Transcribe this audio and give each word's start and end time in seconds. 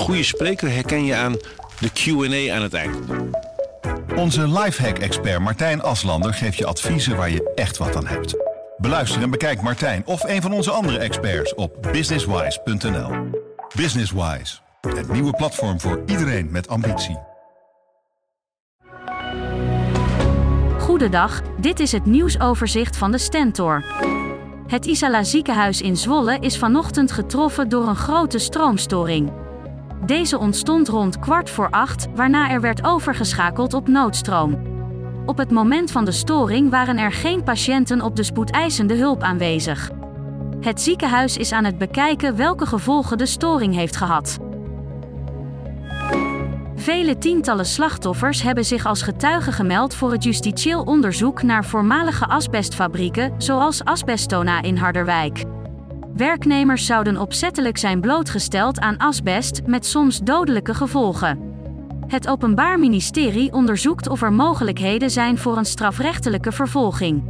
goede 0.00 0.22
spreker 0.22 0.70
herken 0.70 1.04
je 1.04 1.14
aan 1.14 1.36
de 1.78 1.90
QA 1.90 2.54
aan 2.54 2.62
het 2.62 2.74
eind. 2.74 2.96
Onze 4.16 4.48
lifehack-expert 4.48 5.40
Martijn 5.40 5.82
Aslander 5.82 6.34
geeft 6.34 6.56
je 6.56 6.66
adviezen 6.66 7.16
waar 7.16 7.30
je 7.30 7.52
echt 7.54 7.76
wat 7.76 7.96
aan 7.96 8.06
hebt. 8.06 8.34
Beluister 8.76 9.22
en 9.22 9.30
bekijk 9.30 9.62
Martijn 9.62 10.02
of 10.06 10.22
een 10.24 10.42
van 10.42 10.52
onze 10.52 10.70
andere 10.70 10.98
experts 10.98 11.54
op 11.54 11.88
businesswise.nl. 11.92 13.10
Businesswise, 13.76 14.58
het 14.80 15.12
nieuwe 15.12 15.32
platform 15.32 15.80
voor 15.80 16.02
iedereen 16.06 16.50
met 16.50 16.68
ambitie. 16.68 17.18
Goedendag, 20.78 21.42
dit 21.60 21.80
is 21.80 21.92
het 21.92 22.06
nieuwsoverzicht 22.06 22.96
van 22.96 23.12
de 23.12 23.18
Stentor. 23.18 23.84
Het 24.66 24.86
Isala 24.86 25.24
ziekenhuis 25.24 25.80
in 25.80 25.96
Zwolle 25.96 26.38
is 26.40 26.58
vanochtend 26.58 27.12
getroffen 27.12 27.68
door 27.68 27.88
een 27.88 27.96
grote 27.96 28.38
stroomstoring. 28.38 29.32
Deze 30.06 30.38
ontstond 30.38 30.88
rond 30.88 31.18
kwart 31.18 31.50
voor 31.50 31.70
acht, 31.70 32.06
waarna 32.14 32.50
er 32.50 32.60
werd 32.60 32.84
overgeschakeld 32.84 33.74
op 33.74 33.88
noodstroom. 33.88 34.68
Op 35.26 35.38
het 35.38 35.50
moment 35.50 35.90
van 35.90 36.04
de 36.04 36.12
storing 36.12 36.70
waren 36.70 36.98
er 36.98 37.12
geen 37.12 37.42
patiënten 37.42 38.00
op 38.00 38.16
de 38.16 38.22
spoedeisende 38.22 38.94
hulp 38.94 39.22
aanwezig. 39.22 39.90
Het 40.60 40.80
ziekenhuis 40.80 41.36
is 41.36 41.52
aan 41.52 41.64
het 41.64 41.78
bekijken 41.78 42.36
welke 42.36 42.66
gevolgen 42.66 43.18
de 43.18 43.26
storing 43.26 43.74
heeft 43.74 43.96
gehad. 43.96 44.38
Vele 46.76 47.18
tientallen 47.18 47.66
slachtoffers 47.66 48.42
hebben 48.42 48.64
zich 48.64 48.86
als 48.86 49.02
getuigen 49.02 49.52
gemeld 49.52 49.94
voor 49.94 50.12
het 50.12 50.24
justitieel 50.24 50.82
onderzoek 50.82 51.42
naar 51.42 51.64
voormalige 51.64 52.26
asbestfabrieken, 52.26 53.34
zoals 53.38 53.84
Asbestona 53.84 54.62
in 54.62 54.76
Harderwijk. 54.76 55.44
Werknemers 56.20 56.86
zouden 56.86 57.16
opzettelijk 57.16 57.78
zijn 57.78 58.00
blootgesteld 58.00 58.80
aan 58.80 58.96
asbest 58.96 59.60
met 59.66 59.86
soms 59.86 60.18
dodelijke 60.18 60.74
gevolgen. 60.74 61.38
Het 62.06 62.28
Openbaar 62.28 62.78
Ministerie 62.78 63.52
onderzoekt 63.52 64.08
of 64.08 64.22
er 64.22 64.32
mogelijkheden 64.32 65.10
zijn 65.10 65.38
voor 65.38 65.56
een 65.56 65.64
strafrechtelijke 65.64 66.52
vervolging. 66.52 67.22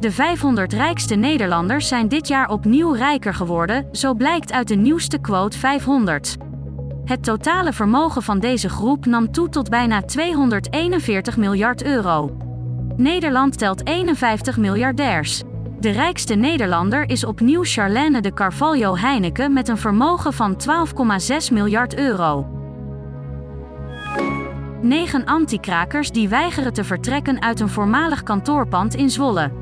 De 0.00 0.10
500 0.10 0.72
rijkste 0.72 1.14
Nederlanders 1.14 1.88
zijn 1.88 2.08
dit 2.08 2.28
jaar 2.28 2.48
opnieuw 2.48 2.92
rijker 2.92 3.34
geworden, 3.34 3.88
zo 3.92 4.14
blijkt 4.14 4.52
uit 4.52 4.68
de 4.68 4.76
nieuwste 4.76 5.18
quote 5.18 5.58
500. 5.58 6.36
Het 7.04 7.24
totale 7.24 7.72
vermogen 7.72 8.22
van 8.22 8.38
deze 8.38 8.68
groep 8.68 9.06
nam 9.06 9.32
toe 9.32 9.48
tot 9.48 9.68
bijna 9.68 10.02
241 10.02 11.36
miljard 11.36 11.84
euro. 11.84 12.36
Nederland 12.96 13.58
telt 13.58 13.86
51 13.86 14.56
miljardairs. 14.56 15.42
De 15.80 15.90
rijkste 15.90 16.34
Nederlander 16.34 17.10
is 17.10 17.24
opnieuw 17.24 17.64
Charlène 17.64 18.20
de 18.20 18.32
Carvalho 18.34 18.96
Heineken 18.96 19.52
met 19.52 19.68
een 19.68 19.78
vermogen 19.78 20.32
van 20.32 20.56
12,6 21.50 21.52
miljard 21.52 21.96
euro. 21.96 22.46
Negen 24.82 25.24
antikrakers 25.24 26.10
die 26.10 26.28
weigeren 26.28 26.72
te 26.72 26.84
vertrekken 26.84 27.42
uit 27.42 27.60
een 27.60 27.68
voormalig 27.68 28.22
kantoorpand 28.22 28.94
in 28.94 29.10
Zwolle. 29.10 29.52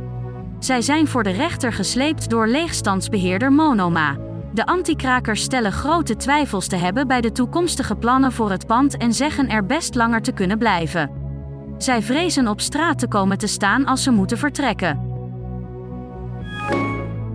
Zij 0.58 0.82
zijn 0.82 1.06
voor 1.06 1.22
de 1.22 1.30
rechter 1.30 1.72
gesleept 1.72 2.30
door 2.30 2.46
leegstandsbeheerder 2.46 3.52
Monoma. 3.52 4.16
De 4.52 4.66
antikrakers 4.66 5.42
stellen 5.42 5.72
grote 5.72 6.16
twijfels 6.16 6.66
te 6.66 6.76
hebben 6.76 7.06
bij 7.06 7.20
de 7.20 7.32
toekomstige 7.32 7.94
plannen 7.94 8.32
voor 8.32 8.50
het 8.50 8.66
pand 8.66 8.96
en 8.96 9.12
zeggen 9.12 9.48
er 9.48 9.66
best 9.66 9.94
langer 9.94 10.22
te 10.22 10.32
kunnen 10.32 10.58
blijven. 10.58 11.10
Zij 11.78 12.02
vrezen 12.02 12.48
op 12.48 12.60
straat 12.60 12.98
te 12.98 13.08
komen 13.08 13.38
te 13.38 13.46
staan 13.46 13.86
als 13.86 14.02
ze 14.02 14.10
moeten 14.10 14.38
vertrekken. 14.38 15.15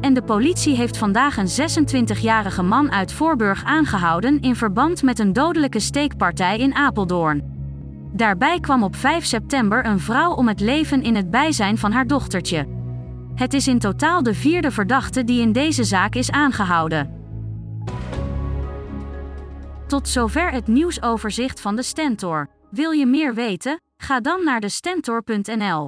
En 0.01 0.13
de 0.13 0.23
politie 0.23 0.75
heeft 0.75 0.97
vandaag 0.97 1.37
een 1.37 1.69
26-jarige 2.17 2.61
man 2.61 2.91
uit 2.91 3.13
Voorburg 3.13 3.63
aangehouden 3.63 4.41
in 4.41 4.55
verband 4.55 5.03
met 5.03 5.19
een 5.19 5.33
dodelijke 5.33 5.79
steekpartij 5.79 6.57
in 6.57 6.75
Apeldoorn. 6.75 7.59
Daarbij 8.13 8.59
kwam 8.59 8.83
op 8.83 8.95
5 8.95 9.25
september 9.25 9.85
een 9.85 9.99
vrouw 9.99 10.33
om 10.33 10.47
het 10.47 10.59
leven 10.59 11.03
in 11.03 11.15
het 11.15 11.29
bijzijn 11.29 11.77
van 11.77 11.91
haar 11.91 12.07
dochtertje. 12.07 12.67
Het 13.35 13.53
is 13.53 13.67
in 13.67 13.79
totaal 13.79 14.23
de 14.23 14.33
vierde 14.33 14.71
verdachte 14.71 15.23
die 15.23 15.41
in 15.41 15.51
deze 15.51 15.83
zaak 15.83 16.15
is 16.15 16.31
aangehouden. 16.31 17.19
Tot 19.87 20.07
zover 20.07 20.51
het 20.51 20.67
nieuwsoverzicht 20.67 21.61
van 21.61 21.75
de 21.75 21.83
Stentor. 21.83 22.49
Wil 22.69 22.91
je 22.91 23.05
meer 23.05 23.33
weten? 23.33 23.81
Ga 23.97 24.19
dan 24.19 24.43
naar 24.43 24.59
de 24.59 24.69
stentor.nl. 24.69 25.87